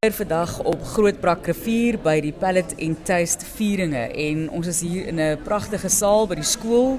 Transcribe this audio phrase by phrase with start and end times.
[0.00, 4.06] kuier vandag op Grootbrak rivier by die Pallet en Taste vieringe.
[4.16, 6.98] En ons is hier in 'n pragtige saal by die skool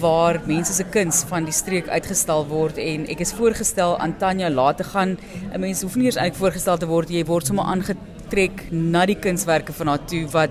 [0.00, 2.76] waar mense se kuns van die streek uitgestal word.
[2.76, 5.16] En ek is voorgestel aan Tanya laat te gaan.
[5.54, 9.16] 'n Mens hoef nie eers eintlik voorgestel te word, jy word sommer aangetrek na die
[9.16, 10.50] kunswerke van haar toe wat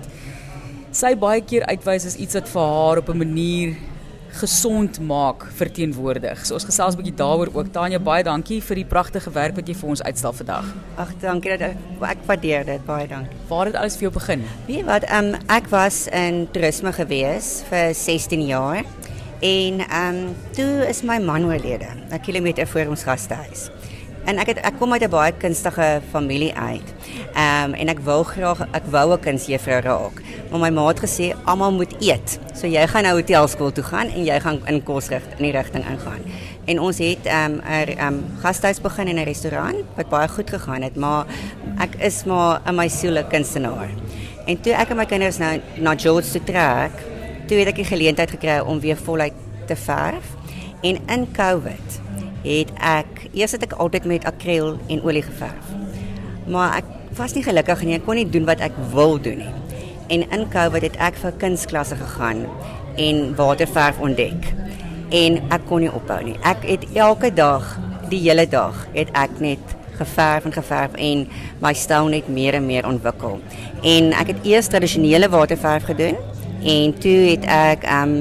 [0.90, 3.76] sy baie keer uitwys as iets wat vir haar op 'n manier
[4.32, 6.46] gesond maak verteenwoordig.
[6.46, 7.72] So ons gesels 'n bietjie daaroor ook.
[7.72, 10.64] Tanya, baie dankie vir die pragtige werk wat jy vir ons uitstal vandag.
[10.96, 13.36] Ag, dankie dat ek, ek waardeer dit baie dankie.
[13.48, 14.44] Waar het alles vir jou begin?
[14.66, 18.84] Weet jy wat, um, ek was in toerisme gewees vir 16 jaar
[19.40, 23.70] en um, toe is my man oorlede, 'n kilometer voor ons gastehuis.
[24.24, 26.88] En ek kom uit 'n baie kunstige familie uit.
[27.34, 30.22] Ehm um, en ek wou graag ek wou 'n kunstjuffrou raak.
[30.50, 32.38] Maar my ma het gesê almal moet eet.
[32.54, 35.84] So jy gaan nou hotelskool toe gaan en jy gaan in kosrig in die rigting
[35.84, 36.22] ingaan.
[36.64, 40.50] En ons het um, 'n er, um, gastehuis begin in 'n restaurant wat baie goed
[40.50, 41.26] gegaan het, maar
[41.78, 43.90] ek is maar in my siel 'n kunstenaar.
[44.46, 46.92] En toe ek en my kinders nou na George toe trek,
[47.46, 49.34] toe het ek die geleentheid gekry om weer voluit
[49.66, 50.24] te verf.
[50.82, 52.01] En in COVID
[52.42, 55.74] het ek eers het ek altyd met akriel en olie geverf.
[56.50, 57.96] Maar ek was nie gelukkig nie.
[57.98, 59.52] Ek kon nie doen wat ek wil doen nie.
[60.12, 62.44] En in COVID het ek vir kunsklasse gegaan
[63.00, 64.50] en waterverf ontdek.
[65.12, 66.36] En ek kon nie ophou nie.
[66.48, 67.64] Ek het elke dag,
[68.10, 71.24] die hele dag, het ek net geverf en geverf en
[71.62, 73.38] my styl net meer en meer ontwikkel.
[73.82, 76.18] En ek het eers tradisionele waterverf gedoen
[76.62, 78.16] en toe het ek um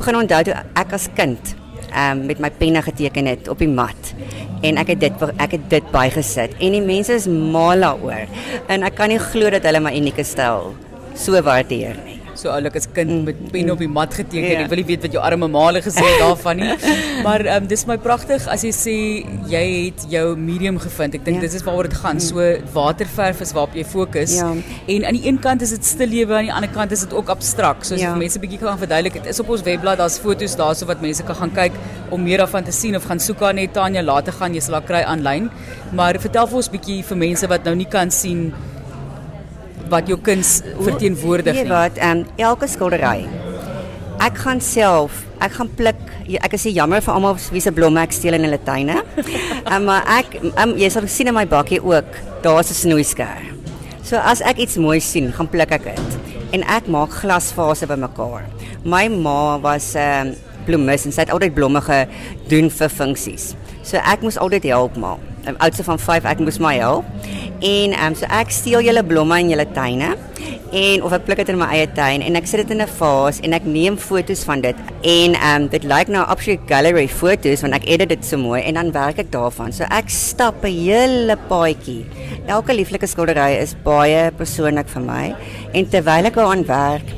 [0.00, 1.54] begin onthou toe ek as kind
[1.94, 4.14] um, met my penne geteken het op die mat.
[4.66, 8.30] En ek het dit ek het dit bygesit en die mense is mal daaroor.
[8.68, 10.74] En ek kan nie glo dat hulle my unieke styl
[11.18, 13.74] so waardeer nie so oulik as kind mm, met pen mm.
[13.74, 14.64] op die mat geteken.
[14.64, 16.70] Ek wil nie weet wat jou arme maale gesê het daarvan nie.
[17.26, 18.96] maar ehm um, dis my pragtig as jy sê
[19.52, 21.18] jy het jou medium gevind.
[21.20, 21.46] Ek dink ja.
[21.46, 22.20] dit is waaroor dit gaan.
[22.20, 22.26] Mm.
[22.26, 24.36] So waterverf is waarop jy fokus.
[24.40, 27.16] En aan die een kant is dit stil lewe, aan die ander kant is dit
[27.16, 27.86] ook abstrakt.
[27.88, 28.14] So as ja.
[28.18, 31.38] mense bietjie kan verduidelik, dit is op ons webblad, daar's foto's daarso wat mense kan
[31.42, 31.76] gaan kyk
[32.10, 34.80] om meer daarvan te sien of gaan soek aan net Tanya later gaan jy sal
[34.80, 35.50] haar kry aanlyn.
[35.96, 38.50] Maar vertel vir ons bietjie vir mense wat nou nie kan sien
[39.90, 41.64] wat jou kuns verteenwoordig nie.
[41.64, 43.26] Weet wat, ehm um, elke skildery.
[44.20, 46.00] Ek gaan self, ek gaan pluk.
[46.44, 49.00] Ek is jammer vir almal wie se blomme ek steel in hulle tuine.
[49.64, 53.48] um, maar ek um, jy sal sien in my bakkie ook, daar's 'n snoeisker.
[54.04, 56.18] So as ek iets mooi sien, gaan pluk ek dit.
[56.52, 58.44] En ek maak glasvase bymekaar.
[58.84, 60.36] My ma was 'n um, ehm,
[60.66, 63.54] bloemis en sy het altyd blomme gedoen vir funksies.
[63.82, 65.18] So ek moes altyd help maak.
[65.46, 67.04] 'n Oudste van 5, ek moes my help.
[67.60, 70.14] En ehm um, so ek steel julle blomme in julle tuine
[70.70, 72.92] en of ek pluk dit in my eie tuin en ek sit dit in 'n
[72.98, 77.06] vaas en ek neem fotos van dit en ehm um, dit lyk nou absolute gallery
[77.08, 79.72] fotos want ek edit dit so mooi en dan werk ek daarvan.
[79.72, 82.06] So ek stap 'n hele paadjie.
[82.46, 85.34] Elke lieflike skildery is baie persoonlik vir my
[85.74, 87.08] en terwyl ek aan werk,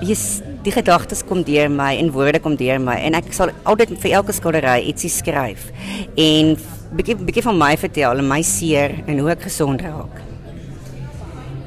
[0.00, 3.94] is die gedagtes kom deur my en woorde kom deur my en ek sal altyd
[4.02, 5.70] vir elke skildery ietsie skryf
[6.16, 6.56] en
[6.88, 10.24] bietjie bietjie van my vertel en my seer en hoe ek gesond raak.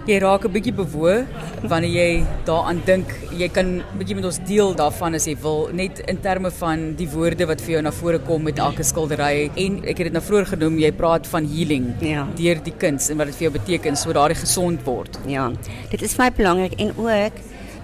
[0.09, 1.28] Jy raak 'n bietjie bewoe
[1.62, 3.06] wanneer jy daaraan dink.
[3.38, 7.08] Jy kan bietjie met ons deel daarvan as jy wil, net in terme van die
[7.08, 10.24] woorde wat vir jou na vore kom met elke skildery en ek het dit nou
[10.24, 12.26] vroeër genoem, jy praat van healing ja.
[12.36, 15.20] deur die kuns en wat dit vir jou beteken so daardie gesond word.
[15.28, 15.52] Ja.
[15.92, 17.34] Dit is vir my belangrik en ook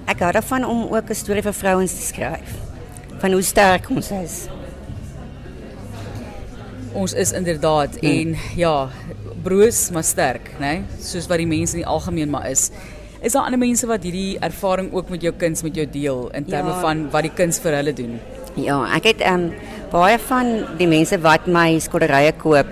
[0.08, 2.50] ek hou daarvan om ook 'n storie vir vrouens te skryf
[3.20, 4.56] van hoe sterk ons is
[6.97, 8.09] ons is inderdaad hmm.
[8.09, 8.75] en ja,
[9.44, 10.80] broos maar sterk, né?
[10.80, 11.02] Nee?
[11.03, 12.72] Soos wat die mense in die algemeen maar is.
[13.22, 16.46] Is daar ander mense wat hierdie ervaring ook met jou kuns met jou deel in
[16.46, 16.81] terme ja.
[16.84, 18.19] van wat die kuns vir hulle doen?
[18.58, 22.69] Ja, ek het ehm um, baie van die mense wat my skilderye koop,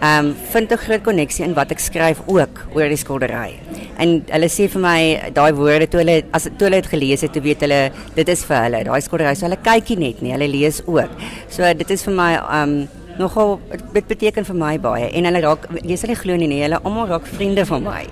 [0.00, 3.58] ehm um, vind 'n groot koneksie in wat ek skryf ook oor die skildery.
[3.98, 5.00] En hulle sê vir my
[5.34, 8.44] daai woorde toe hulle as toe hulle dit gelees het, toe weet hulle dit is
[8.44, 8.84] vir hulle.
[8.84, 11.10] Daai skildery, so hulle kykie net nie, hulle lees ook.
[11.48, 12.88] So dit is vir my ehm um,
[13.18, 13.60] nogal
[13.92, 17.08] dit beteken vir my baie en hulle raak jy sal nie glo nie hulle almal
[17.10, 18.04] raak vriende van my.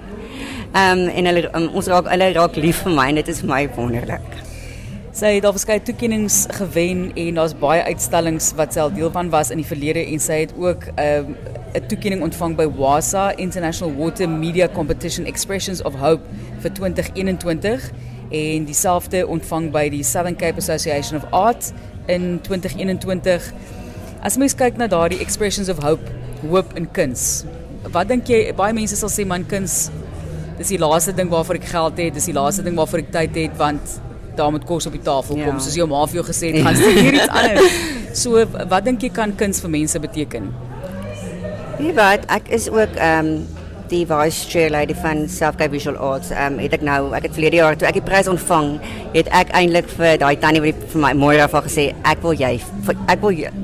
[0.72, 3.62] Ehm en hulle um, ons raak hulle raak lief vir my en is vir my
[3.76, 4.28] wonderlik.
[5.18, 9.50] Sy het al verskeie toekenninge gewen en daar's baie uitstallings wat sy deel van was
[9.50, 11.34] in die verlede en sy het ook um,
[11.74, 16.22] 'n toekenning ontvang by WASA International Water Media Competition Expressions of Hope
[16.60, 17.90] vir 2021
[18.30, 21.72] en dieselfde ontvang by die Southern Cape Association of Art
[22.06, 23.52] in 2021
[24.18, 26.02] As mens kyk na daardie expressions of hope,
[26.42, 27.44] hoop in kuns.
[27.94, 29.88] Wat dink jy baie mense sal sê man kuns
[30.58, 33.36] dis die laaste ding waarvoor ek geld het, dis die laaste ding waarvoor ek tyd
[33.38, 33.98] het want
[34.38, 35.62] daar moet kos op die tafel kom ja.
[35.62, 37.78] soos jou ma vir jou gesê het, gaan sien hier iets anders.
[38.18, 40.50] So wat dink jy kan kuns vir mense beteken?
[41.78, 43.46] Wie weet, ek is ook ehm um,
[43.88, 47.38] die vice chair lady van Selfcare Visual Arts, ehm um, het ek nou, ek het
[47.38, 48.74] verlede jaar toe ek die prys ontvang,
[49.14, 52.56] het ek eintlik vir daai tannie wat vir my môre af gesê ek wil jy
[53.06, 53.54] ek wil jy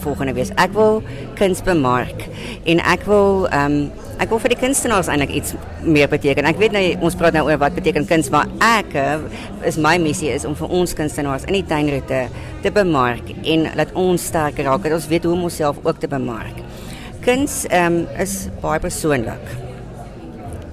[0.00, 0.50] volgende wees.
[0.56, 1.02] Ek wil
[1.38, 2.28] kuns bemark
[2.64, 3.90] en ek wil ehm um,
[4.20, 6.44] ek wil vir die kunstenaars eintlik iets meer beteken.
[6.44, 9.16] Ek weet nou ons praat nou oor wat beteken kuns, maar ek eh,
[9.64, 12.26] is my missie is om vir ons kunstenaars in die tuinroete
[12.60, 14.84] te bemark en laat ons sterker raak.
[14.84, 16.60] Dat ons weet hoe om onsself ook te bemark.
[17.24, 19.56] Kuns ehm um, is baie persoonlik.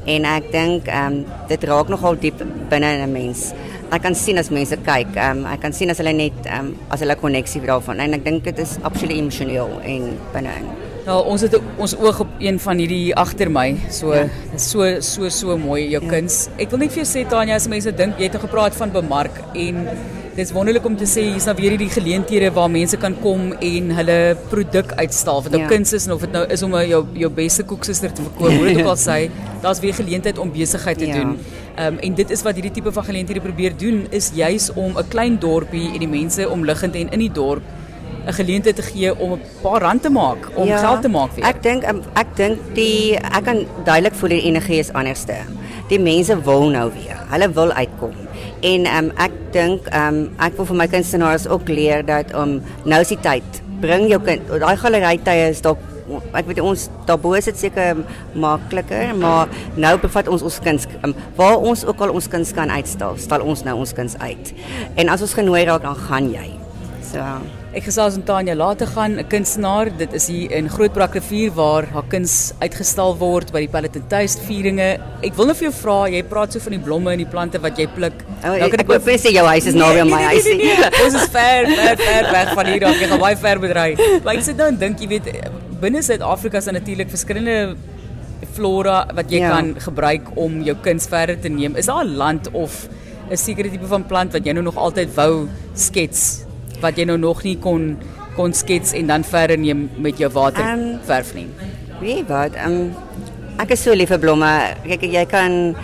[0.07, 3.53] En ek dink ehm um, dit raak nogal diep binne in 'n mens.
[3.87, 7.03] Ek kan sien as mense kyk, um, ek kan sien as hulle net um, as
[7.03, 10.67] hulle koneksie daarvan en ek dink dit is absoluut emosioneel en binne-in.
[11.07, 13.69] Nou ons het ons oog op een van hierdie agter my.
[13.95, 14.27] So ja.
[14.59, 16.11] so so so mooi jou ja.
[16.11, 16.47] kuns.
[16.59, 18.91] Ek wil net vir jou sê Tanya, as mense dink jy het nou gepraat van
[18.91, 19.85] bemark en
[20.37, 23.47] Dit is wonderlik om te sê hier's nou weer hierdie geleenthede waar mense kan kom
[23.57, 24.17] en hulle
[24.51, 25.39] produk uitstal.
[25.41, 25.69] Wat nou ja.
[25.71, 28.67] kuns is en of dit nou is om jou jou beste koeksuster te verkoop, hoe
[28.67, 29.15] dit ook al sê,
[29.63, 31.15] daar's weer geleentheid om besigheid te ja.
[31.17, 31.39] doen.
[31.77, 35.07] Um, en dit is wat hierdie tipe van geleenthede probeer doen is juis om 'n
[35.13, 37.61] klein dorpie en die mense omliggend en in die dorp
[38.27, 41.31] 'n geleentheid te gee om 'n paar rand te maak, om ja, geld te maak
[41.33, 41.43] vir.
[41.43, 45.35] Ek dink ehm, ek dink die ek kan duidelik voel die energie is anderste.
[45.87, 47.17] Die mense wil nou weer.
[47.29, 48.15] Hulle wil uitkom.
[48.61, 52.63] En um, ek dink um, ek wil vir my kunstenaars ook leer dat om um,
[52.83, 53.61] nou is die tyd.
[53.79, 54.41] Bring jou kind.
[54.47, 55.79] Daai galery tye is dalk
[56.37, 57.99] ek weet ons daarbo is dit seker
[58.37, 62.71] makliker, maar nou bevat ons ons kuns um, waar ons ook al ons kuns kan
[62.71, 64.53] uitstal, stal ons nou ons kuns uit.
[64.95, 66.49] En as ons genooi raak dan gaan jy.
[67.07, 67.23] So
[67.77, 69.91] Ek gesels met Tanya later gaan 'n kunstenaar.
[69.97, 74.97] Dit is hier in Grootbrak rivier waar haar kuns uitgestal word by die Palletenthuis vieringe.
[75.21, 77.61] Ek wil net vir jou vra, jy praat so van die blomme en die plante
[77.61, 78.13] wat jy pluk.
[78.43, 80.45] Oh, nou kan ek wil sê jou huis is nee, naby aan my nee, huis.
[80.45, 81.03] Nee, nee, nee.
[81.05, 82.99] Ons is ver, ver, ver weg van hier af.
[82.99, 83.91] Jy gaan baie ver bedry.
[84.23, 85.29] Maar ek sit nou en dink, jy weet,
[85.79, 87.75] binne Suid-Afrika is daar natuurlik verskillende
[88.53, 89.53] flora wat jy ja.
[89.53, 91.77] kan gebruik om jou kuns verder te neem.
[91.77, 92.89] Is daar 'n land of
[93.29, 96.46] 'n sekere tipe van plant wat jy nou nog altyd wou skets?
[96.81, 97.97] Wat jy nou nog nie kon
[98.37, 101.47] kon skets en dan verder neem met jou water um, verf nie.
[101.99, 102.53] Wie wat?
[102.61, 102.93] Um,
[103.57, 104.51] ek is so lief vir blomme.
[104.85, 105.75] Kyk jy kan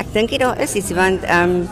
[0.00, 1.66] ek dink jy daar is iets want um,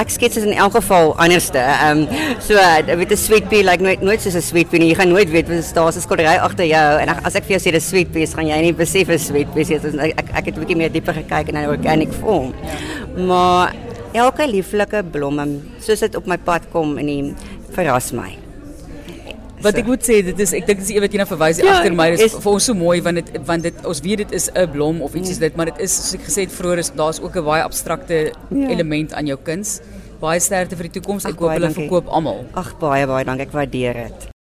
[0.00, 1.60] ek skets in elk geval anderste.
[1.84, 2.06] Um,
[2.42, 4.88] so weet 'n sweet pea like nooit nooit soos 'n sweet pea nie.
[4.88, 7.58] Jy gaan nooit weet wat daar is 'n skildery agter jou en as ek vir
[7.58, 10.10] jou sê dis sweet pea, gaan jy nie besef is sweet pea nie.
[10.10, 12.52] Ek, ek ek het 'n bietjie meer dieper gekyk in 'n organic form.
[13.16, 13.74] Maar
[14.12, 17.34] elke lieflike blomme soos dit op my pad kom in die
[17.74, 18.30] verras my.
[19.62, 21.76] Wat ek moet sê, dit is ek dink dis een wat jy na verwys ja,
[21.76, 24.34] agter my is, is vir ons so mooi want dit want dit ons weet dit
[24.38, 25.36] is 'n blom of iets nee.
[25.38, 27.62] is dit, maar dit is soos ek gesê het vroeër is daar's ook 'n baie
[27.62, 28.68] abstrakte ja.
[28.74, 29.80] element aan jou kuns.
[30.20, 31.24] Baie sterkte vir die toekoms.
[31.24, 32.44] Ek hoop hulle verkoop almal.
[32.54, 33.46] Ag baie baie dankie.
[33.46, 34.32] Ek waardeer dit.